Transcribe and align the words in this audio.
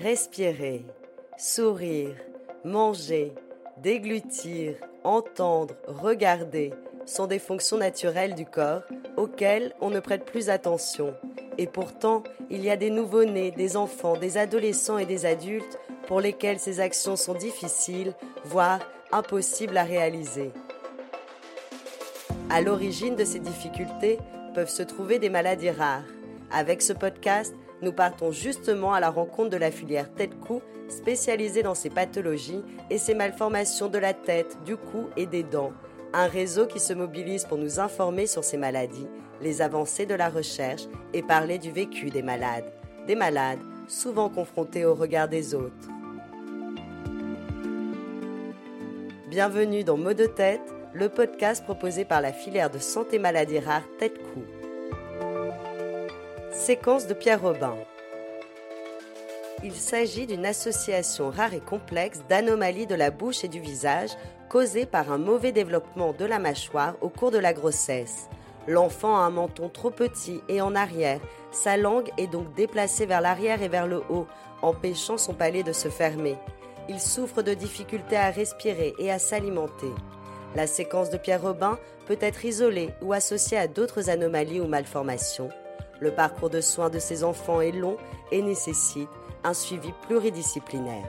Respirer, 0.00 0.86
sourire, 1.36 2.14
manger, 2.64 3.32
déglutir, 3.78 4.76
entendre, 5.02 5.74
regarder 5.88 6.72
sont 7.04 7.26
des 7.26 7.40
fonctions 7.40 7.78
naturelles 7.78 8.36
du 8.36 8.46
corps 8.46 8.82
auxquelles 9.16 9.74
on 9.80 9.90
ne 9.90 9.98
prête 9.98 10.24
plus 10.24 10.50
attention. 10.50 11.14
Et 11.56 11.66
pourtant, 11.66 12.22
il 12.48 12.62
y 12.62 12.70
a 12.70 12.76
des 12.76 12.90
nouveau-nés, 12.90 13.50
des 13.50 13.76
enfants, 13.76 14.16
des 14.16 14.38
adolescents 14.38 14.98
et 14.98 15.06
des 15.06 15.26
adultes 15.26 15.80
pour 16.06 16.20
lesquels 16.20 16.60
ces 16.60 16.78
actions 16.78 17.16
sont 17.16 17.34
difficiles, 17.34 18.14
voire 18.44 18.78
impossibles 19.10 19.76
à 19.76 19.82
réaliser. 19.82 20.52
À 22.50 22.60
l'origine 22.60 23.16
de 23.16 23.24
ces 23.24 23.40
difficultés 23.40 24.18
peuvent 24.54 24.70
se 24.70 24.84
trouver 24.84 25.18
des 25.18 25.28
maladies 25.28 25.70
rares. 25.70 26.04
Avec 26.52 26.82
ce 26.82 26.92
podcast, 26.92 27.52
nous 27.82 27.92
partons 27.92 28.32
justement 28.32 28.92
à 28.92 29.00
la 29.00 29.10
rencontre 29.10 29.50
de 29.50 29.56
la 29.56 29.70
filière 29.70 30.12
tête-cou 30.12 30.62
spécialisée 30.88 31.62
dans 31.62 31.74
ces 31.74 31.90
pathologies 31.90 32.64
et 32.90 32.98
ces 32.98 33.14
malformations 33.14 33.88
de 33.88 33.98
la 33.98 34.14
tête, 34.14 34.58
du 34.64 34.76
cou 34.76 35.08
et 35.16 35.26
des 35.26 35.42
dents. 35.42 35.72
Un 36.12 36.26
réseau 36.26 36.66
qui 36.66 36.80
se 36.80 36.94
mobilise 36.94 37.44
pour 37.44 37.58
nous 37.58 37.78
informer 37.78 38.26
sur 38.26 38.42
ces 38.42 38.56
maladies, 38.56 39.06
les 39.42 39.60
avancées 39.60 40.06
de 40.06 40.14
la 40.14 40.30
recherche 40.30 40.84
et 41.12 41.22
parler 41.22 41.58
du 41.58 41.70
vécu 41.70 42.10
des 42.10 42.22
malades. 42.22 42.72
Des 43.06 43.14
malades 43.14 43.60
souvent 43.86 44.28
confrontés 44.28 44.84
au 44.84 44.94
regard 44.94 45.28
des 45.28 45.54
autres. 45.54 45.88
Bienvenue 49.28 49.84
dans 49.84 49.98
Mots 49.98 50.14
de 50.14 50.26
tête, 50.26 50.74
le 50.94 51.10
podcast 51.10 51.62
proposé 51.62 52.04
par 52.04 52.22
la 52.22 52.32
filière 52.32 52.70
de 52.70 52.78
santé 52.78 53.18
maladies 53.18 53.58
rares 53.58 53.88
Tête-Cou. 53.98 54.57
Séquence 56.68 57.06
de 57.06 57.14
Pierre 57.14 57.40
Robin. 57.40 57.76
Il 59.64 59.72
s'agit 59.72 60.26
d'une 60.26 60.44
association 60.44 61.30
rare 61.30 61.54
et 61.54 61.60
complexe 61.60 62.20
d'anomalies 62.28 62.86
de 62.86 62.94
la 62.94 63.10
bouche 63.10 63.42
et 63.42 63.48
du 63.48 63.58
visage 63.58 64.10
causées 64.50 64.84
par 64.84 65.10
un 65.10 65.16
mauvais 65.16 65.50
développement 65.50 66.12
de 66.12 66.26
la 66.26 66.38
mâchoire 66.38 66.94
au 67.00 67.08
cours 67.08 67.30
de 67.30 67.38
la 67.38 67.54
grossesse. 67.54 68.28
L'enfant 68.66 69.16
a 69.16 69.20
un 69.20 69.30
menton 69.30 69.70
trop 69.70 69.88
petit 69.88 70.42
et 70.50 70.60
en 70.60 70.74
arrière. 70.74 71.20
Sa 71.52 71.78
langue 71.78 72.10
est 72.18 72.26
donc 72.26 72.54
déplacée 72.54 73.06
vers 73.06 73.22
l'arrière 73.22 73.62
et 73.62 73.68
vers 73.68 73.86
le 73.86 74.02
haut, 74.10 74.26
empêchant 74.60 75.16
son 75.16 75.32
palais 75.32 75.62
de 75.62 75.72
se 75.72 75.88
fermer. 75.88 76.36
Il 76.90 77.00
souffre 77.00 77.40
de 77.40 77.54
difficultés 77.54 78.18
à 78.18 78.28
respirer 78.28 78.92
et 78.98 79.10
à 79.10 79.18
s'alimenter. 79.18 79.94
La 80.54 80.66
séquence 80.66 81.08
de 81.08 81.16
Pierre 81.16 81.40
Robin 81.40 81.78
peut 82.04 82.18
être 82.20 82.44
isolée 82.44 82.90
ou 83.00 83.14
associée 83.14 83.56
à 83.56 83.68
d'autres 83.68 84.10
anomalies 84.10 84.60
ou 84.60 84.66
malformations. 84.66 85.48
Le 86.00 86.12
parcours 86.12 86.50
de 86.50 86.60
soins 86.60 86.90
de 86.90 86.98
ces 86.98 87.24
enfants 87.24 87.60
est 87.60 87.72
long 87.72 87.96
et 88.30 88.42
nécessite 88.42 89.08
un 89.44 89.54
suivi 89.54 89.92
pluridisciplinaire. 90.06 91.08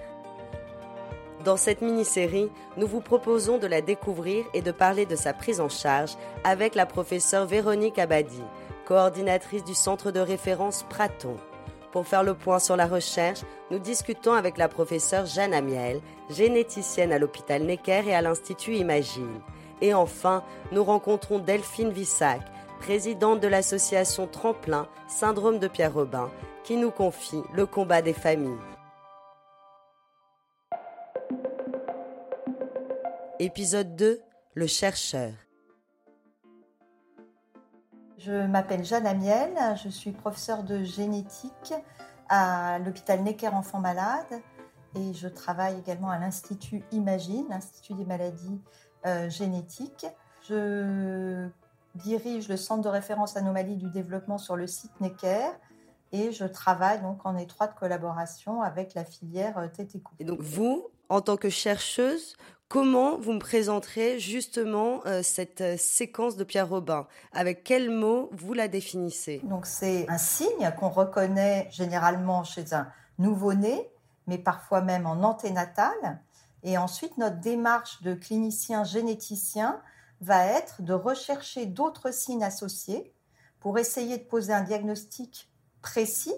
Dans 1.46 1.58
cette 1.58 1.82
mini-série, 1.82 2.52
nous 2.76 2.88
vous 2.88 3.00
proposons 3.00 3.58
de 3.58 3.68
la 3.68 3.82
découvrir 3.82 4.46
et 4.54 4.62
de 4.62 4.72
parler 4.72 5.06
de 5.06 5.16
sa 5.16 5.34
prise 5.34 5.62
en 5.62 5.70
charge 5.70 6.18
avec 6.44 6.76
la 6.76 6.86
professeure 6.86 7.46
Véronique 7.46 7.98
Abadi, 7.98 8.44
coordinatrice 8.86 9.64
du 9.64 9.74
centre 9.74 10.12
de 10.12 10.20
référence 10.20 10.86
Praton. 10.90 11.38
Pour 11.92 12.06
faire 12.06 12.24
le 12.24 12.34
point 12.34 12.60
sur 12.60 12.76
la 12.76 12.88
recherche, 12.88 13.40
nous 13.72 13.80
discutons 13.80 14.34
avec 14.34 14.58
la 14.58 14.68
professeure 14.68 15.26
Jeanne 15.26 15.54
Amiel, 15.54 16.02
généticienne 16.30 17.12
à 17.12 17.20
l'hôpital 17.20 17.64
Necker 17.64 18.04
et 18.08 18.16
à 18.16 18.22
l'Institut 18.22 18.76
Imagine. 18.76 19.40
Et 19.82 19.94
enfin, 19.94 20.44
nous 20.72 20.84
rencontrons 20.84 21.40
Delphine 21.40 21.92
Vissac, 21.92 22.42
présidente 22.80 23.40
de 23.40 23.48
l'association 23.48 24.26
Tremplin 24.26 24.88
Syndrome 25.08 25.60
de 25.60 25.68
Pierre 25.68 25.94
Robin, 25.94 26.32
qui 26.64 26.78
nous 26.78 26.92
confie 26.92 27.44
le 27.54 27.66
combat 27.66 28.02
des 28.02 28.14
familles. 28.14 28.58
Épisode 33.40 33.96
2 33.96 34.20
Le 34.56 34.68
chercheur. 34.68 35.32
Je 38.18 38.46
m'appelle 38.48 38.84
Jeanne 38.84 39.08
Amiel, 39.08 39.54
je 39.82 39.90
suis 39.90 40.12
professeure 40.12 40.64
de 40.64 40.84
génétique 40.84 41.74
à 42.28 42.80
l'hôpital 42.80 43.22
Necker 43.22 43.50
Enfants 43.50 43.80
Malades 43.80 44.42
et 44.96 45.14
je 45.14 45.28
travaille 45.28 45.78
également 45.80 46.10
à 46.10 46.20
l'Institut 46.20 46.84
Imagine, 46.92 47.46
l'Institut 47.50 47.94
des 47.94 48.06
maladies 48.06 48.62
euh, 49.06 49.30
génétiques. 49.30 50.06
Je 50.50 51.48
dirige 51.96 52.48
le 52.48 52.58
centre 52.58 52.84
de 52.84 52.90
référence 52.90 53.38
anomalie 53.38 53.76
du 53.76 53.90
développement 53.90 54.38
sur 54.38 54.56
le 54.56 54.68
site 54.68 54.92
Necker 55.02 55.50
et 56.12 56.32
je 56.32 56.46
travaille 56.46 57.02
donc 57.02 57.26
en 57.26 57.38
étroite 57.38 57.76
collaboration 57.80 58.62
avec 58.62 58.94
la 58.94 59.06
filière 59.06 59.58
euh, 59.58 59.68
TTCO. 59.68 60.12
Et 60.20 60.24
donc 60.24 60.42
vous, 60.42 60.88
en 61.10 61.22
tant 61.22 61.38
que 61.38 61.50
chercheuse, 61.50 62.36
comment 62.68 63.18
vous 63.18 63.34
me 63.34 63.40
présenterez 63.40 64.20
justement 64.20 65.02
euh, 65.06 65.22
cette 65.22 65.62
euh, 65.62 65.76
séquence 65.78 66.36
de 66.36 66.44
Pierre 66.44 66.70
Robin? 66.70 67.08
Avec 67.32 67.64
quels 67.64 67.92
mots 67.92 68.30
vous 68.32 68.54
la 68.54 68.68
définissez? 68.68 69.42
Donc 69.44 69.66
c'est 69.66 70.10
un 70.10 70.18
signe 70.18 70.72
qu'on 70.80 70.90
reconnaît 70.90 71.68
généralement 71.72 72.44
chez 72.44 72.74
un 72.74 72.88
nouveau-né, 73.20 73.90
mais 74.28 74.38
parfois 74.38 74.82
même 74.82 75.06
en 75.06 75.24
anténatal. 75.24 76.22
Et 76.64 76.78
ensuite, 76.78 77.18
notre 77.18 77.40
démarche 77.40 78.02
de 78.02 78.14
clinicien 78.14 78.84
généticien 78.84 79.80
va 80.22 80.46
être 80.46 80.82
de 80.82 80.94
rechercher 80.94 81.66
d'autres 81.66 82.12
signes 82.12 82.44
associés 82.44 83.14
pour 83.60 83.78
essayer 83.78 84.18
de 84.18 84.24
poser 84.24 84.54
un 84.54 84.64
diagnostic 84.64 85.50
précis. 85.82 86.36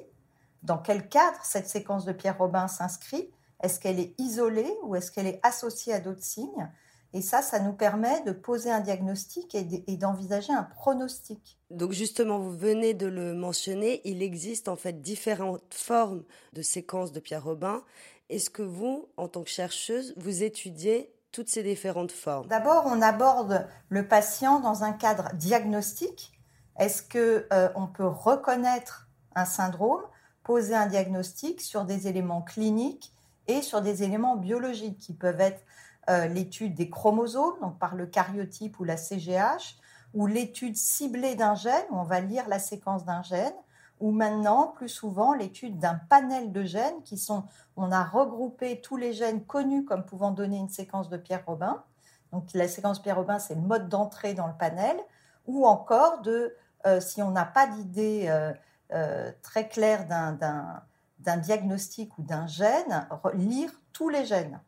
Dans 0.63 0.77
quel 0.77 1.09
cadre 1.09 1.39
cette 1.43 1.67
séquence 1.67 2.05
de 2.05 2.11
Pierre 2.11 2.37
Robin 2.37 2.67
s'inscrit? 2.67 3.31
Est-ce 3.61 3.79
qu'elle 3.79 3.99
est 3.99 4.13
isolée 4.19 4.71
ou 4.83 4.95
est-ce 4.95 5.11
qu'elle 5.11 5.27
est 5.27 5.39
associée 5.43 5.93
à 5.93 5.99
d'autres 5.99 6.23
signes? 6.23 6.69
Et 7.13 7.21
ça, 7.21 7.41
ça 7.41 7.59
nous 7.59 7.73
permet 7.73 8.21
de 8.21 8.31
poser 8.31 8.71
un 8.71 8.79
diagnostic 8.79 9.53
et 9.53 9.97
d'envisager 9.97 10.53
un 10.53 10.63
pronostic. 10.63 11.59
Donc 11.69 11.91
justement, 11.91 12.39
vous 12.39 12.55
venez 12.55 12.93
de 12.93 13.07
le 13.07 13.33
mentionner, 13.33 14.01
il 14.05 14.23
existe 14.23 14.69
en 14.69 14.77
fait 14.77 15.01
différentes 15.01 15.73
formes 15.73 16.23
de 16.53 16.61
séquences 16.61 17.11
de 17.11 17.19
Pierre 17.19 17.43
Robin. 17.43 17.83
Est-ce 18.29 18.49
que 18.49 18.61
vous, 18.61 19.09
en 19.17 19.27
tant 19.27 19.43
que 19.43 19.49
chercheuse, 19.49 20.13
vous 20.15 20.43
étudiez 20.43 21.13
toutes 21.31 21.49
ces 21.49 21.63
différentes 21.63 22.11
formes 22.11 22.47
D'abord, 22.47 22.83
on 22.85 23.01
aborde 23.01 23.67
le 23.89 24.07
patient 24.07 24.59
dans 24.59 24.83
un 24.83 24.91
cadre 24.91 25.29
diagnostique. 25.33 26.33
Est-ce 26.77 27.01
que 27.01 27.47
euh, 27.53 27.69
on 27.75 27.87
peut 27.87 28.07
reconnaître 28.07 29.07
un 29.35 29.45
syndrome, 29.45 30.01
poser 30.43 30.75
un 30.75 30.87
diagnostic 30.87 31.61
sur 31.61 31.85
des 31.85 32.07
éléments 32.07 32.41
cliniques 32.41 33.13
et 33.47 33.61
sur 33.61 33.81
des 33.81 34.03
éléments 34.03 34.35
biologiques 34.35 34.99
qui 34.99 35.13
peuvent 35.13 35.41
être 35.41 35.63
euh, 36.09 36.27
l'étude 36.27 36.73
des 36.73 36.89
chromosomes, 36.89 37.59
donc 37.61 37.77
par 37.77 37.95
le 37.95 38.05
cariotype 38.05 38.79
ou 38.79 38.83
la 38.83 38.97
CGH, 38.97 39.77
ou 40.13 40.27
l'étude 40.27 40.75
ciblée 40.75 41.35
d'un 41.35 41.55
gène, 41.55 41.85
où 41.91 41.97
on 41.97 42.03
va 42.03 42.19
lire 42.19 42.47
la 42.47 42.59
séquence 42.59 43.05
d'un 43.05 43.23
gène, 43.23 43.53
ou 44.01 44.11
maintenant, 44.11 44.67
plus 44.67 44.89
souvent, 44.89 45.33
l'étude 45.33 45.77
d'un 45.77 45.95
panel 46.09 46.51
de 46.51 46.63
gènes 46.63 47.03
qui 47.03 47.17
sont, 47.17 47.45
on 47.77 47.91
a 47.91 48.03
regroupé 48.03 48.81
tous 48.81 48.97
les 48.97 49.13
gènes 49.13 49.45
connus 49.45 49.85
comme 49.85 50.03
pouvant 50.03 50.31
donner 50.31 50.57
une 50.57 50.69
séquence 50.69 51.07
de 51.07 51.17
Pierre-Robin. 51.17 51.83
Donc 52.31 52.45
la 52.53 52.67
séquence 52.67 53.01
Pierre-Robin, 53.01 53.37
c'est 53.37 53.55
le 53.55 53.61
mode 53.61 53.89
d'entrée 53.89 54.33
dans 54.33 54.47
le 54.47 54.57
panel, 54.57 54.97
ou 55.45 55.65
encore 55.67 56.21
de, 56.21 56.55
euh, 56.87 56.99
si 56.99 57.21
on 57.21 57.29
n'a 57.29 57.45
pas 57.45 57.67
d'idée 57.67 58.25
euh, 58.27 58.51
euh, 58.91 59.31
très 59.43 59.67
claire 59.67 60.07
d'un 60.07 61.37
diagnostic 61.37 62.17
ou 62.17 62.23
d'un 62.23 62.47
gène, 62.47 63.07
lire 63.35 63.71
tous 63.93 64.09
les 64.09 64.25
gènes. 64.25 64.59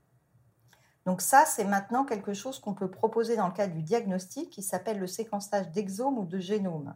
Donc 1.05 1.21
ça, 1.21 1.45
c'est 1.45 1.65
maintenant 1.65 2.05
quelque 2.05 2.33
chose 2.33 2.59
qu'on 2.59 2.73
peut 2.73 2.89
proposer 2.89 3.35
dans 3.35 3.47
le 3.47 3.53
cadre 3.53 3.73
du 3.73 3.81
diagnostic 3.81 4.50
qui 4.51 4.61
s'appelle 4.61 5.00
le 5.00 5.07
séquençage 5.07 5.69
d'exome 5.71 6.17
ou 6.19 6.25
de 6.25 6.39
génome. 6.39 6.94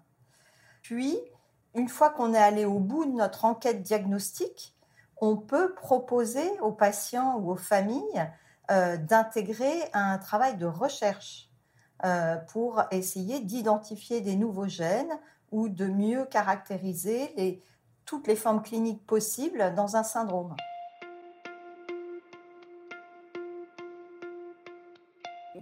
Puis, 0.82 1.20
une 1.76 1.90
fois 1.90 2.10
qu'on 2.10 2.34
est 2.34 2.38
allé 2.38 2.66
au 2.66 2.80
bout 2.80 3.06
de 3.06 3.12
notre 3.12 3.46
enquête 3.46 3.82
diagnostique, 3.82 4.76
on 5.20 5.36
peut 5.38 5.74
proposer 5.74 6.48
aux 6.62 6.72
patients 6.72 7.38
ou 7.38 7.52
aux 7.52 7.58
familles 7.58 8.30
euh, 8.70 8.98
d'intégrer 8.98 9.74
un 9.94 10.18
travail 10.18 10.58
de 10.58 10.66
recherche 10.66 11.50
euh, 12.06 12.36
pour 12.52 12.84
essayer 12.92 13.40
d'identifier 13.40 14.22
des 14.22 14.36
nouveaux 14.36 14.68
gènes 14.68 15.18
ou 15.52 15.70
de 15.70 15.88
mieux 15.88 16.26
caractériser 16.26 17.64
toutes 18.06 18.28
les 18.28 18.36
formes 18.36 18.62
cliniques 18.62 19.06
possibles 19.06 19.74
dans 19.76 19.96
un 19.96 20.04
syndrome. 20.04 20.56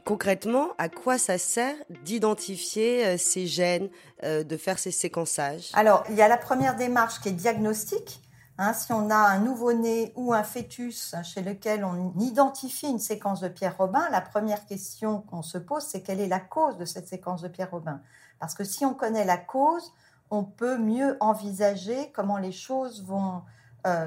Concrètement, 0.06 0.68
à 0.78 0.88
quoi 0.88 1.18
ça 1.18 1.40
sert 1.40 1.76
d'identifier 2.04 3.04
euh, 3.08 3.18
ces 3.18 3.48
gènes, 3.48 3.90
euh, 4.24 4.44
de 4.44 4.56
faire 4.56 4.78
ces 4.78 4.92
séquençages? 4.92 5.72
Alors, 5.74 6.04
il 6.10 6.16
y 6.16 6.22
a 6.22 6.28
la 6.28 6.38
première 6.38 6.76
démarche 6.76 7.20
qui 7.22 7.30
est 7.30 7.32
diagnostique. 7.32 8.22
Hein, 8.60 8.74
si 8.74 8.94
on 8.94 9.10
a 9.10 9.16
un 9.16 9.40
nouveau-né 9.40 10.14
ou 10.16 10.32
un 10.32 10.44
fœtus 10.44 11.16
chez 11.24 11.42
lequel 11.42 11.84
on 11.84 12.14
identifie 12.20 12.88
une 12.88 13.00
séquence 13.00 13.42
de 13.42 13.48
Pierre 13.48 13.76
Robin, 13.78 14.08
la 14.12 14.22
première 14.22 14.68
question 14.68 15.22
qu'on 15.22 15.42
se 15.42 15.58
pose, 15.58 15.84
c'est 15.84 16.02
quelle 16.02 16.22
est 16.22 16.28
la 16.28 16.40
cause 16.40 16.78
de 16.78 16.86
cette 16.86 17.08
séquence 17.08 17.42
de 17.42 17.48
Pierre 17.48 17.72
Robin? 17.72 18.00
Parce 18.40 18.54
que 18.54 18.64
si 18.64 18.86
on 18.86 18.94
connaît 18.94 19.26
la 19.26 19.38
cause, 19.38 19.92
on 20.30 20.44
peut 20.44 20.78
mieux 20.78 21.18
envisager 21.20 22.12
comment 22.14 22.38
les 22.38 22.54
choses 22.54 23.04
vont 23.04 23.42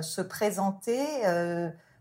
se 0.01 0.23
présenter 0.23 1.05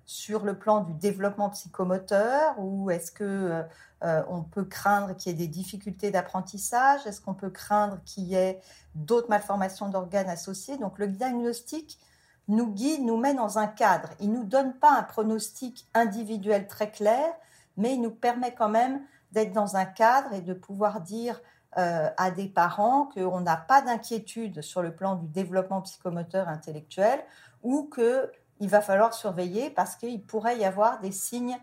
sur 0.07 0.43
le 0.43 0.57
plan 0.57 0.81
du 0.81 0.93
développement 0.93 1.49
psychomoteur 1.51 2.55
ou 2.57 2.89
est-ce 2.89 3.11
que 3.11 3.63
on 4.01 4.41
peut 4.41 4.63
craindre 4.63 5.15
qu'il 5.15 5.31
y 5.31 5.35
ait 5.35 5.37
des 5.37 5.47
difficultés 5.47 6.11
d'apprentissage? 6.11 7.05
Est-ce 7.05 7.19
qu'on 7.19 7.33
peut 7.33 7.49
craindre 7.49 7.99
qu'il 8.05 8.23
y 8.23 8.35
ait 8.35 8.61
d'autres 8.95 9.29
malformations 9.29 9.89
d'organes 9.89 10.29
associées 10.29 10.77
Donc 10.77 10.97
le 10.97 11.07
diagnostic 11.07 11.99
nous 12.47 12.71
guide, 12.71 13.03
nous 13.03 13.17
met 13.17 13.33
dans 13.33 13.59
un 13.59 13.67
cadre. 13.67 14.09
Il 14.19 14.31
ne 14.31 14.37
nous 14.37 14.43
donne 14.45 14.73
pas 14.73 14.91
un 14.91 15.03
pronostic 15.03 15.85
individuel 15.93 16.67
très 16.67 16.91
clair, 16.91 17.33
mais 17.75 17.93
il 17.93 18.01
nous 18.01 18.11
permet 18.11 18.53
quand 18.53 18.69
même 18.69 19.01
d'être 19.31 19.51
dans 19.51 19.75
un 19.75 19.85
cadre 19.85 20.33
et 20.33 20.41
de 20.41 20.53
pouvoir 20.53 21.01
dire 21.01 21.41
euh, 21.77 22.09
à 22.17 22.31
des 22.31 22.47
parents 22.47 23.09
qu'on 23.13 23.41
n'a 23.41 23.57
pas 23.57 23.81
d'inquiétude 23.81 24.61
sur 24.61 24.81
le 24.81 24.95
plan 24.95 25.15
du 25.15 25.27
développement 25.27 25.81
psychomoteur 25.81 26.47
intellectuel 26.47 27.19
ou 27.61 27.83
qu'il 28.57 28.69
va 28.69 28.81
falloir 28.81 29.13
surveiller 29.13 29.69
parce 29.69 29.95
qu'il 29.95 30.23
pourrait 30.23 30.57
y 30.57 30.65
avoir 30.65 30.99
des 30.99 31.11
signes 31.11 31.57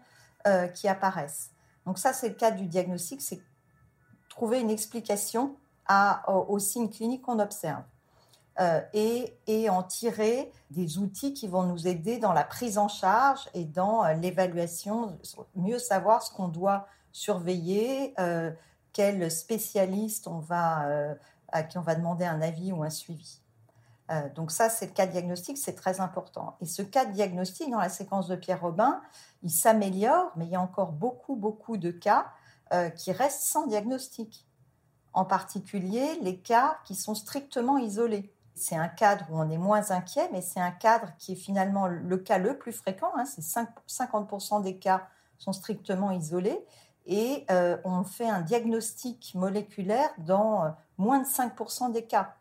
euh, 0.47 0.69
qui 0.69 0.89
apparaissent. 0.89 1.51
Donc 1.87 1.99
ça, 1.99 2.13
c'est 2.13 2.29
le 2.29 2.35
cadre 2.35 2.57
du 2.57 2.67
diagnostic, 2.67 3.21
c'est 3.21 3.41
trouver 4.29 4.61
une 4.61 4.71
explication 4.71 5.57
aux 6.27 6.59
signes 6.59 6.89
cliniques 6.89 7.23
qu'on 7.23 7.39
observe. 7.39 7.83
Euh, 8.61 8.81
et, 8.95 9.69
en 9.69 9.83
tirer 9.83 10.53
des 10.71 10.99
outils 10.99 11.35
qui 11.35 11.49
vont 11.49 11.65
nous 11.65 11.89
aider 11.89 12.19
dans 12.19 12.33
la 12.33 12.45
prise 12.45 12.79
en 12.79 12.89
charge 12.89 13.49
et 13.53 13.65
dans 13.65 14.05
euh, 14.05 14.15
l'évaluation, 14.15 15.19
mieux 15.57 15.79
savoir 15.79 16.23
ce 16.23 16.33
qu'on 16.33 16.49
doit 16.49 16.87
surveiller, 17.11 18.15
quel 18.93 19.31
spécialiste 19.31 20.27
on 20.27 20.39
va, 20.39 20.85
à 21.49 21.63
qui 21.63 21.79
on 21.79 21.83
va 21.83 21.95
demander 21.95 22.25
un 22.25 22.43
avis 22.43 22.73
ou 22.73 22.83
un 22.83 22.91
suivi. 22.91 23.41
Donc 24.35 24.51
ça, 24.51 24.69
c'est 24.69 24.87
le 24.87 24.93
cas 24.93 25.07
de 25.07 25.13
diagnostic, 25.13 25.57
c'est 25.57 25.75
très 25.75 26.01
important. 26.01 26.57
Et 26.61 26.67
ce 26.67 26.83
cas 26.83 27.07
diagnostic 27.07 27.71
dans 27.71 27.79
la 27.79 27.89
séquence 27.89 28.29
de 28.29 28.37
Pierre 28.37 28.61
Robin, 28.61 29.01
il 29.43 29.51
s'améliore, 29.51 30.31
mais 30.37 30.45
il 30.45 30.51
y 30.51 30.57
a 30.57 30.61
encore 30.61 30.93
beaucoup, 30.93 31.37
beaucoup 31.37 31.79
de 31.79 31.91
cas 31.91 32.27
qui 32.97 33.13
restent 33.13 33.45
sans 33.45 33.67
diagnostic. 33.67 34.47
En 35.15 35.25
particulier 35.25 36.19
les 36.21 36.39
cas 36.39 36.79
qui 36.85 36.95
sont 36.95 37.15
strictement 37.15 37.79
isolés 37.79 38.35
c'est 38.55 38.77
un 38.77 38.89
cadre 38.89 39.27
où 39.31 39.39
on 39.39 39.51
est 39.51 39.59
moins 39.59 39.91
inquiet, 39.91 40.29
mais 40.33 40.41
c'est 40.41 40.61
un 40.61 40.71
cadre 40.71 41.09
qui 41.19 41.33
est 41.33 41.37
finalement 41.37 41.87
le 41.87 42.17
cas 42.19 42.39
le 42.39 42.57
plus 42.57 42.73
fréquent. 42.73 43.11
Hein, 43.17 43.25
c'est 43.25 43.43
50% 43.43 44.63
des 44.63 44.77
cas 44.77 45.09
sont 45.39 45.53
strictement 45.53 46.13
isolés 46.13 46.65
et 47.07 47.45
euh, 47.51 47.77
on 47.85 48.05
fait 48.05 48.29
un 48.29 48.41
diagnostic 48.41 49.35
moléculaire 49.35 50.09
dans 50.19 50.65
euh, 50.65 50.69
moins 50.97 51.19
de 51.19 51.27
5% 51.27 51.93
des 51.93 52.05
cas. 52.05 52.35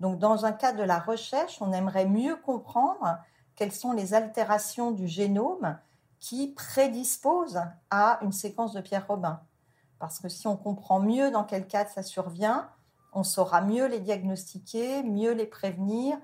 Donc 0.00 0.18
dans 0.18 0.44
un 0.44 0.52
cas 0.52 0.72
de 0.72 0.82
la 0.82 0.98
recherche, 0.98 1.60
on 1.60 1.72
aimerait 1.72 2.06
mieux 2.06 2.36
comprendre 2.36 3.18
quelles 3.56 3.72
sont 3.72 3.92
les 3.92 4.14
altérations 4.14 4.92
du 4.92 5.08
génome 5.08 5.78
qui 6.20 6.48
prédisposent 6.48 7.62
à 7.90 8.18
une 8.22 8.32
séquence 8.32 8.72
de 8.72 8.80
Pierre 8.80 9.06
Robin. 9.06 9.40
Parce 9.98 10.20
que 10.20 10.28
si 10.28 10.46
on 10.46 10.56
comprend 10.56 11.00
mieux 11.00 11.30
dans 11.30 11.44
quel 11.44 11.66
cas 11.66 11.86
ça 11.86 12.02
survient, 12.02 12.68
on 13.12 13.24
saura 13.24 13.60
mieux 13.60 13.86
les 13.86 14.00
diagnostiquer, 14.00 15.02
mieux 15.02 15.32
les 15.32 15.46
prévenir, 15.46 16.18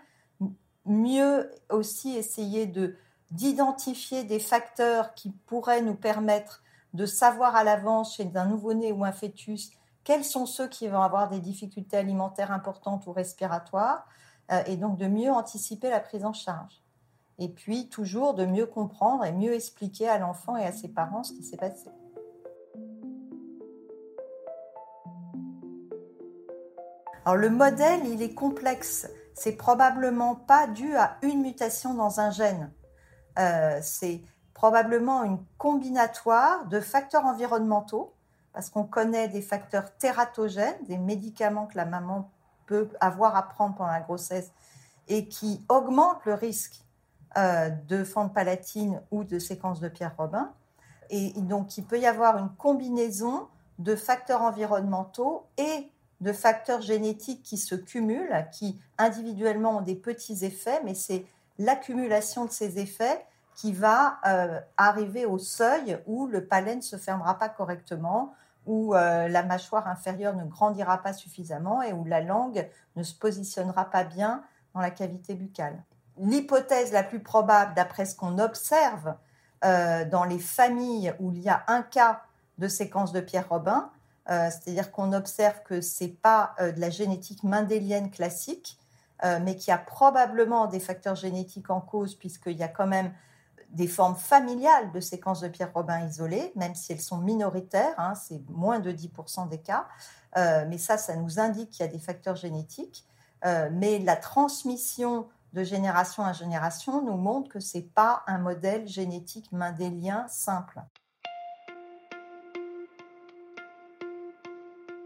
mieux 0.84 1.50
aussi 1.70 2.16
essayer 2.16 2.66
de 2.66 2.96
d'identifier 3.30 4.22
des 4.22 4.38
facteurs 4.38 5.14
qui 5.14 5.30
pourraient 5.30 5.82
nous 5.82 5.96
permettre 5.96 6.62
de 6.92 7.04
savoir 7.04 7.56
à 7.56 7.64
l'avance 7.64 8.14
chez 8.14 8.30
un 8.36 8.46
nouveau-né 8.46 8.92
ou 8.92 9.04
un 9.04 9.10
fœtus 9.10 9.72
quels 10.04 10.24
sont 10.24 10.46
ceux 10.46 10.68
qui 10.68 10.86
vont 10.88 11.00
avoir 11.00 11.28
des 11.28 11.40
difficultés 11.40 11.96
alimentaires 11.96 12.52
importantes 12.52 13.06
ou 13.06 13.12
respiratoires, 13.12 14.06
euh, 14.52 14.62
et 14.66 14.76
donc 14.76 14.98
de 14.98 15.06
mieux 15.06 15.30
anticiper 15.30 15.90
la 15.90 16.00
prise 16.00 16.24
en 16.24 16.34
charge. 16.34 16.82
Et 17.38 17.48
puis 17.48 17.88
toujours 17.88 18.34
de 18.34 18.44
mieux 18.44 18.66
comprendre 18.66 19.24
et 19.24 19.32
mieux 19.32 19.54
expliquer 19.54 20.08
à 20.08 20.18
l'enfant 20.18 20.56
et 20.56 20.64
à 20.64 20.72
ses 20.72 20.88
parents 20.88 21.24
ce 21.24 21.32
qui 21.32 21.42
s'est 21.42 21.56
passé. 21.56 21.88
Alors 27.24 27.36
le 27.36 27.48
modèle, 27.48 28.06
il 28.06 28.20
est 28.22 28.34
complexe. 28.34 29.08
C'est 29.34 29.56
probablement 29.56 30.34
pas 30.34 30.66
dû 30.66 30.94
à 30.96 31.16
une 31.22 31.40
mutation 31.40 31.94
dans 31.94 32.20
un 32.20 32.30
gène. 32.30 32.70
Euh, 33.38 33.80
c'est 33.82 34.22
probablement 34.52 35.24
une 35.24 35.38
combinatoire 35.58 36.66
de 36.66 36.80
facteurs 36.80 37.24
environnementaux, 37.24 38.13
parce 38.54 38.70
qu'on 38.70 38.84
connaît 38.84 39.28
des 39.28 39.42
facteurs 39.42 39.94
tératogènes, 39.98 40.76
des 40.88 40.96
médicaments 40.96 41.66
que 41.66 41.76
la 41.76 41.84
maman 41.84 42.30
peut 42.66 42.88
avoir 43.00 43.36
à 43.36 43.42
prendre 43.42 43.74
pendant 43.74 43.90
la 43.90 44.00
grossesse 44.00 44.52
et 45.08 45.28
qui 45.28 45.62
augmentent 45.68 46.24
le 46.24 46.34
risque 46.34 46.80
euh, 47.36 47.68
de 47.68 48.04
fente 48.04 48.32
palatine 48.32 49.02
ou 49.10 49.24
de 49.24 49.38
séquence 49.38 49.80
de 49.80 49.88
Pierre-Robin. 49.88 50.52
Et 51.10 51.32
donc, 51.36 51.76
il 51.76 51.84
peut 51.84 51.98
y 51.98 52.06
avoir 52.06 52.38
une 52.38 52.48
combinaison 52.56 53.48
de 53.78 53.94
facteurs 53.96 54.40
environnementaux 54.40 55.44
et 55.58 55.90
de 56.20 56.32
facteurs 56.32 56.80
génétiques 56.80 57.42
qui 57.42 57.58
se 57.58 57.74
cumulent, 57.74 58.46
qui 58.52 58.80
individuellement 58.96 59.78
ont 59.78 59.82
des 59.82 59.96
petits 59.96 60.44
effets, 60.44 60.80
mais 60.84 60.94
c'est 60.94 61.26
l'accumulation 61.58 62.46
de 62.46 62.50
ces 62.50 62.78
effets 62.78 63.26
qui 63.54 63.72
va 63.72 64.18
euh, 64.26 64.60
arriver 64.76 65.26
au 65.26 65.38
seuil 65.38 65.98
où 66.06 66.26
le 66.26 66.46
palais 66.46 66.76
ne 66.76 66.80
se 66.80 66.96
fermera 66.96 67.38
pas 67.38 67.48
correctement, 67.48 68.34
où 68.66 68.94
euh, 68.94 69.28
la 69.28 69.42
mâchoire 69.42 69.86
inférieure 69.88 70.34
ne 70.34 70.44
grandira 70.44 70.98
pas 70.98 71.12
suffisamment 71.12 71.82
et 71.82 71.92
où 71.92 72.04
la 72.04 72.20
langue 72.20 72.68
ne 72.96 73.02
se 73.02 73.14
positionnera 73.14 73.90
pas 73.90 74.04
bien 74.04 74.42
dans 74.74 74.80
la 74.80 74.90
cavité 74.90 75.34
buccale. 75.34 75.82
L'hypothèse 76.18 76.92
la 76.92 77.02
plus 77.02 77.20
probable, 77.20 77.74
d'après 77.74 78.06
ce 78.06 78.14
qu'on 78.14 78.38
observe 78.38 79.14
euh, 79.64 80.04
dans 80.04 80.24
les 80.24 80.38
familles 80.38 81.14
où 81.18 81.32
il 81.32 81.40
y 81.40 81.48
a 81.48 81.64
un 81.68 81.82
cas 81.82 82.22
de 82.58 82.68
séquence 82.68 83.12
de 83.12 83.20
Pierre 83.20 83.48
Robin, 83.48 83.90
euh, 84.30 84.48
c'est-à-dire 84.50 84.90
qu'on 84.90 85.12
observe 85.12 85.62
que 85.64 85.80
ce 85.80 86.04
n'est 86.04 86.10
pas 86.10 86.54
de 86.60 86.80
la 86.80 86.90
génétique 86.90 87.42
mendélienne 87.42 88.10
classique, 88.10 88.78
mais 89.22 89.56
qu'il 89.56 89.68
y 89.68 89.74
a 89.74 89.78
probablement 89.78 90.66
des 90.66 90.80
facteurs 90.80 91.14
génétiques 91.14 91.70
en 91.70 91.80
cause, 91.80 92.14
puisqu'il 92.14 92.58
y 92.58 92.62
a 92.62 92.68
quand 92.68 92.86
même 92.86 93.10
des 93.74 93.88
formes 93.88 94.16
familiales 94.16 94.92
de 94.92 95.00
séquences 95.00 95.40
de 95.40 95.48
Pierre 95.48 95.72
Robin 95.74 96.06
isolées, 96.06 96.52
même 96.56 96.74
si 96.74 96.92
elles 96.92 97.00
sont 97.00 97.18
minoritaires, 97.18 97.94
hein, 97.98 98.14
c'est 98.14 98.40
moins 98.48 98.80
de 98.80 98.90
10% 98.92 99.48
des 99.48 99.58
cas, 99.58 99.86
mais 100.36 100.78
ça, 100.78 100.98
ça 100.98 101.16
nous 101.16 101.38
indique 101.38 101.70
qu'il 101.70 101.84
y 101.84 101.88
a 101.88 101.92
des 101.92 101.98
facteurs 101.98 102.36
génétiques. 102.36 103.04
mais 103.44 103.98
la 103.98 104.16
transmission 104.16 105.28
de 105.54 105.62
génération 105.62 106.24
en 106.24 106.32
génération 106.32 107.02
nous 107.02 107.16
montre 107.16 107.48
que 107.48 107.60
ce 107.60 107.78
n'est 107.78 107.84
pas 107.84 108.24
un 108.26 108.38
modèle 108.38 108.88
génétique 108.88 109.52
mendélien 109.52 110.26
simple. 110.28 110.80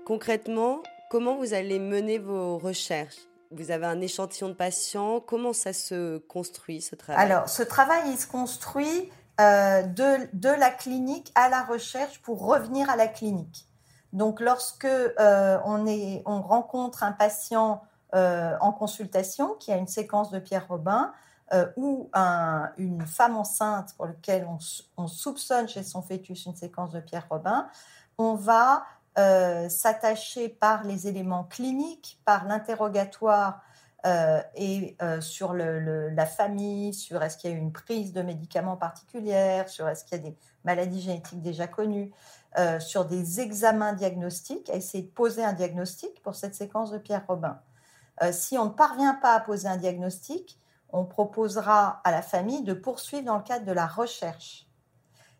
Concrètement, 0.07 0.81
comment 1.11 1.37
vous 1.37 1.53
allez 1.53 1.79
mener 1.79 2.19
vos 2.19 2.57
recherches? 2.57 3.29
Vous 3.51 3.71
avez 3.71 3.87
un 3.87 4.01
échantillon 4.01 4.49
de 4.49 4.55
patients. 4.55 5.21
Comment 5.21 5.53
ça 5.53 5.73
se 5.73 6.19
construit 6.19 6.83
ce 6.83 6.95
travail? 6.95 7.25
Alors, 7.25 7.49
ce 7.49 7.63
travail, 7.63 8.03
il 8.07 8.19
se 8.19 8.27
construit 8.27 9.11
euh, 9.41 9.83
de, 9.83 10.49
la 10.49 10.71
clinique 10.71 11.33
à 11.35 11.49
la 11.49 11.63
recherche 11.63 12.21
pour 12.23 12.45
revenir 12.45 12.91
à 12.91 12.97
la 12.97 13.09
clinique. 13.09 13.67
Donc, 14.13 14.41
lorsque 14.41 14.85
euh, 14.85 15.59
on, 15.65 15.87
est, 15.87 16.23
on 16.27 16.43
rencontre 16.43 17.03
un 17.05 17.13
patient 17.13 17.83
euh, 18.15 18.57
en 18.61 18.73
consultation 18.73 19.55
qui 19.55 19.73
a 19.73 19.77
une 19.77 19.87
séquence 19.87 20.31
de 20.31 20.39
Pierre 20.39 20.67
Robin, 20.69 21.13
ou 21.77 22.11
une 22.77 23.07
femme 23.07 23.39
enceinte 23.39 23.95
pour 23.97 24.05
laquelle 24.05 24.47
on, 24.99 25.07
soupçonne 25.07 25.67
chez 25.67 25.83
son 25.83 26.03
fœtus 26.03 26.45
une 26.45 26.55
séquence 26.55 26.93
de 26.93 27.01
Pierre 27.01 27.27
Robin, 27.31 27.67
on 28.19 28.35
va 28.35 28.85
euh, 29.19 29.69
s'attacher 29.69 30.49
par 30.49 30.85
les 30.85 31.09
éléments 31.09 31.43
cliniques, 31.43 32.21
par 32.25 32.47
l'interrogatoire 32.47 33.61
euh, 34.07 34.41
et 34.55 34.97
euh, 35.03 35.21
sur 35.21 35.55
la 35.55 36.27
famille, 36.27 36.95
sur 36.95 37.21
est-ce 37.25 37.37
qu'il 37.37 37.51
y 37.51 37.53
a 37.53 37.57
eu 37.57 37.59
une 37.59 37.73
prise 37.73 38.13
de 38.13 38.23
médicaments 38.23 38.77
particulière, 38.77 39.69
sur 39.69 39.89
est-ce 39.89 40.05
qu'il 40.05 40.19
y 40.19 40.21
a 40.21 40.31
des 40.31 40.37
maladies 40.63 41.01
génétiques 41.01 41.43
déjà 41.43 41.67
connues, 41.67 42.13
sur 42.81 43.05
des 43.05 43.41
examens 43.41 43.93
diagnostiques, 43.93 44.69
essayer 44.71 45.05
de 45.05 45.11
poser 45.11 45.45
un 45.45 45.53
diagnostic 45.53 46.21
pour 46.23 46.35
cette 46.35 46.55
séquence 46.57 46.91
de 46.91 46.99
Pierre 46.99 47.25
Robin. 47.29 47.61
si 48.33 48.59
on 48.59 48.65
ne 48.65 48.71
parvient 48.71 49.15
pas 49.15 49.35
à 49.35 49.41
poser 49.41 49.69
un 49.69 49.77
diagnostic, 49.77 50.59
on 50.91 51.05
proposera 51.05 52.01
à 52.05 52.11
la 52.11 52.23
famille 52.23 52.63
de 52.63 52.73
poursuivre 52.73 53.25
dans 53.25 53.37
le 53.37 53.45
cadre 53.45 53.65
de 53.65 53.73
la 53.73 53.87
recherche. 53.87 54.67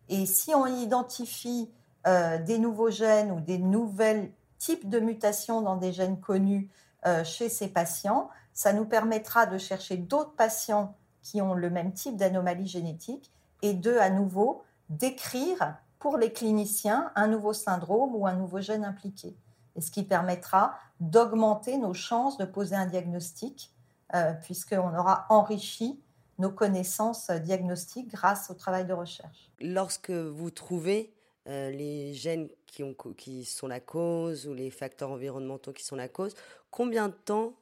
Et 0.09 0.27
si 0.27 0.55
on 0.55 0.67
identifie 0.67 1.71
euh, 2.07 2.39
des 2.39 2.59
nouveaux 2.59 2.91
gènes 2.91 3.33
ou 3.33 3.41
des 3.41 3.59
nouvelles 3.59 4.31
types 4.59 4.89
de 4.89 5.01
mutations 5.01 5.63
dans 5.63 5.77
des 5.77 5.93
gènes 5.93 6.21
connus 6.21 6.71
euh, 7.07 7.25
chez 7.25 7.49
ces 7.49 7.69
patients, 7.69 8.29
ça 8.55 8.73
nous 8.73 8.85
permettra 8.85 9.47
de 9.47 9.59
chercher 9.59 9.97
d'autres 9.97 10.35
patients 10.35 10.97
qui 11.23 11.41
ont 11.43 11.55
le 11.55 11.71
même 11.71 11.93
type 11.93 12.17
d'anomalie 12.17 12.67
génétique 12.67 13.33
et 13.63 13.75
de, 13.75 13.97
à 13.97 14.11
nouveau, 14.11 14.63
décrire 14.89 15.77
pour 15.99 16.17
les 16.17 16.33
cliniciens 16.33 17.11
un 17.15 17.29
nouveau 17.29 17.53
syndrome 17.53 18.15
ou 18.15 18.27
un 18.27 18.35
nouveau 18.35 18.61
gène 18.61 18.85
impliqué. 18.85 19.37
Et 19.77 19.81
ce 19.81 19.91
qui 19.91 20.03
permettra 20.03 20.75
d'augmenter 21.01 21.79
nos 21.79 21.95
chances 21.95 22.39
de 22.39 22.45
poser 22.45 22.77
un 22.77 22.87
diagnostic, 22.87 23.73
euh, 24.15 24.33
puisqu'on 24.33 24.97
aura 24.97 25.27
enrichi 25.29 26.01
nos 26.39 26.51
connaissances 26.51 27.31
diagnostiques 27.31 28.11
grâce 28.11 28.51
au 28.51 28.55
travail 28.55 28.87
de 28.87 28.93
recherche. 28.93 29.51
Lorsque 29.61 30.11
vous 30.11 30.51
trouvez 30.51 31.13
euh, 31.49 31.71
les 31.71 32.13
gènes 32.13 32.49
qui, 32.67 32.83
ont, 32.83 32.95
qui 33.17 33.45
sont 33.45 33.67
la 33.67 33.81
cause 33.81 34.47
ou 34.47 34.55
les 34.55 34.71
facteurs 34.71 35.11
environnementaux 35.11 35.73
qui 35.73 35.85
sont 35.85 35.97
la 35.97 36.09
cause, 36.09 36.35
combien 36.71 37.09
de 37.09 37.15
temps 37.15 37.55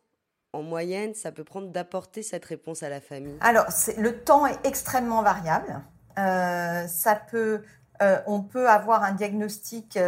en 0.52 0.62
moyenne 0.62 1.14
ça 1.14 1.32
peut 1.32 1.44
prendre 1.44 1.68
d'apporter 1.68 2.22
cette 2.22 2.44
réponse 2.44 2.82
à 2.82 2.88
la 2.88 3.00
famille? 3.00 3.36
Alors, 3.40 3.66
le 3.96 4.24
temps 4.24 4.46
est 4.46 4.58
extrêmement 4.66 5.22
variable. 5.22 5.82
Euh, 6.18 6.86
ça 6.86 7.14
peut, 7.14 7.62
euh, 8.02 8.18
on 8.26 8.42
peut 8.42 8.68
avoir 8.68 9.02
un 9.02 9.12
diagnostic 9.12 9.98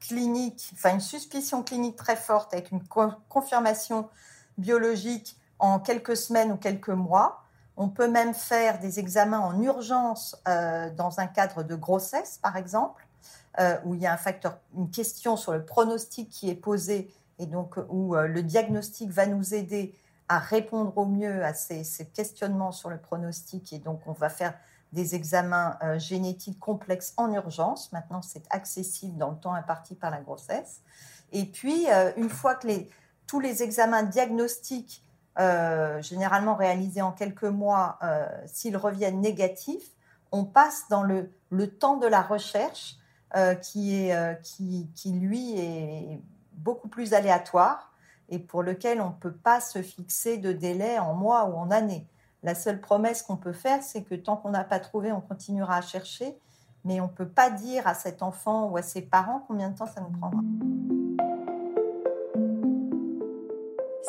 clinique, 0.00 0.70
enfin 0.74 0.94
une 0.94 1.00
suspicion 1.00 1.62
clinique 1.62 1.96
très 1.96 2.16
forte 2.16 2.54
avec 2.54 2.70
une 2.70 2.82
confirmation 3.28 4.08
biologique 4.56 5.36
en 5.58 5.80
quelques 5.80 6.16
semaines 6.16 6.52
ou 6.52 6.56
quelques 6.56 6.88
mois. 6.88 7.45
On 7.76 7.88
peut 7.88 8.08
même 8.08 8.32
faire 8.32 8.78
des 8.78 8.98
examens 8.98 9.40
en 9.40 9.60
urgence 9.60 10.36
euh, 10.48 10.90
dans 10.90 11.20
un 11.20 11.26
cadre 11.26 11.62
de 11.62 11.74
grossesse, 11.74 12.38
par 12.42 12.56
exemple, 12.56 13.06
euh, 13.60 13.76
où 13.84 13.94
il 13.94 14.00
y 14.00 14.06
a 14.06 14.18
une 14.74 14.90
question 14.90 15.36
sur 15.36 15.52
le 15.52 15.64
pronostic 15.64 16.30
qui 16.30 16.48
est 16.48 16.54
posée 16.54 17.12
et 17.38 17.46
donc 17.46 17.76
où 17.90 18.16
euh, 18.16 18.26
le 18.28 18.42
diagnostic 18.42 19.10
va 19.10 19.26
nous 19.26 19.54
aider 19.54 19.94
à 20.28 20.38
répondre 20.38 20.96
au 20.96 21.04
mieux 21.04 21.44
à 21.44 21.52
ces, 21.52 21.84
questionnements 22.14 22.72
sur 22.72 22.88
le 22.88 22.98
pronostic. 22.98 23.72
Et 23.74 23.78
donc, 23.78 24.00
on 24.06 24.12
va 24.12 24.30
faire 24.30 24.54
des 24.92 25.14
examens 25.14 25.78
génétiques 25.98 26.58
complexes 26.58 27.12
en 27.16 27.32
urgence. 27.32 27.92
Maintenant, 27.92 28.22
c'est 28.22 28.42
accessible 28.50 29.18
dans 29.18 29.30
le 29.30 29.36
temps 29.36 29.54
imparti 29.54 29.94
par 29.94 30.10
la 30.10 30.20
grossesse. 30.20 30.80
Et 31.30 31.44
puis, 31.44 31.86
une 32.16 32.30
fois 32.30 32.56
que 32.56 32.66
tous 33.28 33.38
les 33.38 33.62
examens 33.62 34.02
diagnostiques 34.02 35.05
euh, 35.38 36.00
généralement 36.00 36.54
réalisés 36.54 37.02
en 37.02 37.12
quelques 37.12 37.44
mois, 37.44 37.98
euh, 38.02 38.26
s'ils 38.46 38.76
reviennent 38.76 39.20
négatifs, 39.20 39.90
on 40.32 40.44
passe 40.44 40.84
dans 40.88 41.02
le, 41.02 41.30
le 41.50 41.68
temps 41.68 41.96
de 41.96 42.06
la 42.06 42.22
recherche 42.22 42.96
euh, 43.36 43.54
qui, 43.54 43.94
est, 43.94 44.42
qui, 44.42 44.88
qui, 44.94 45.12
lui, 45.12 45.58
est 45.58 46.20
beaucoup 46.52 46.88
plus 46.88 47.14
aléatoire 47.14 47.92
et 48.28 48.38
pour 48.38 48.62
lequel 48.62 49.00
on 49.00 49.08
ne 49.08 49.14
peut 49.14 49.32
pas 49.32 49.60
se 49.60 49.82
fixer 49.82 50.38
de 50.38 50.52
délai 50.52 50.98
en 50.98 51.14
mois 51.14 51.44
ou 51.44 51.56
en 51.56 51.70
années. 51.70 52.06
La 52.42 52.54
seule 52.54 52.80
promesse 52.80 53.22
qu'on 53.22 53.36
peut 53.36 53.52
faire, 53.52 53.82
c'est 53.82 54.02
que 54.02 54.14
tant 54.14 54.36
qu'on 54.36 54.50
n'a 54.50 54.64
pas 54.64 54.80
trouvé, 54.80 55.12
on 55.12 55.20
continuera 55.20 55.76
à 55.76 55.82
chercher, 55.82 56.38
mais 56.84 57.00
on 57.00 57.06
ne 57.06 57.12
peut 57.12 57.28
pas 57.28 57.50
dire 57.50 57.86
à 57.86 57.94
cet 57.94 58.22
enfant 58.22 58.68
ou 58.68 58.76
à 58.76 58.82
ses 58.82 59.02
parents 59.02 59.44
combien 59.46 59.70
de 59.70 59.76
temps 59.76 59.86
ça 59.86 60.00
nous 60.00 60.16
prendra. 60.18 60.40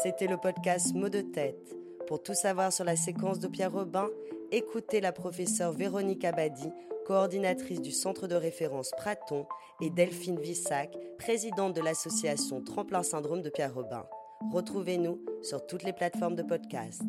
C'était 0.04 0.27
le 0.27 0.38
podcast 0.38 0.94
Mots 0.94 1.10
de 1.10 1.22
tête. 1.22 1.75
Pour 2.08 2.22
tout 2.22 2.36
savoir 2.36 2.72
sur 2.72 2.86
la 2.86 2.96
séquence 2.96 3.39
de 3.39 3.48
Pierre 3.48 3.72
Robin, 3.72 4.08
écoutez 4.51 5.01
la 5.01 5.12
professeure 5.12 5.72
Véronique 5.72 6.24
Abadi, 6.24 6.70
coordinatrice 7.08 7.82
du 7.82 7.92
centre 7.92 8.27
de 8.27 8.36
référence 8.36 8.92
Praton, 8.96 9.48
et 9.82 9.89
Delphine 9.89 10.39
Vissac, 10.39 10.96
présidente 11.18 11.75
de 11.75 11.82
l'association 11.82 12.62
Tremplin 12.62 13.01
Syndrome 13.01 13.42
de 13.42 13.50
Pierre 13.50 13.74
Robin. 13.74 14.06
Retrouvez-nous 14.51 15.20
sur 15.42 15.66
toutes 15.66 15.84
les 15.84 15.94
plateformes 15.94 16.36
de 16.36 16.44
podcast. 16.44 17.01